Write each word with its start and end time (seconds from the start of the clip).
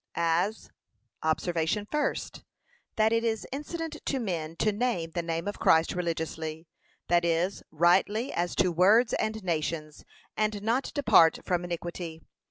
As, 0.15 0.71
[OBSERVATION 1.21 1.85
FIRST.] 1.91 2.43
That 2.95 3.13
it 3.13 3.23
is 3.23 3.45
incident 3.51 3.97
to 4.03 4.19
men 4.19 4.55
to 4.55 4.71
name 4.71 5.11
the 5.11 5.21
name 5.21 5.47
of 5.47 5.59
Christ 5.59 5.93
religiously, 5.93 6.65
that 7.07 7.23
is, 7.23 7.61
rightly 7.69 8.33
as 8.33 8.55
to 8.55 8.71
words 8.71 9.13
and 9.13 9.43
nations, 9.43 10.03
and 10.35 10.63
not 10.63 10.85
to 10.85 10.91
'depart 10.93 11.37
from 11.45 11.63
iniquity.' 11.63 12.23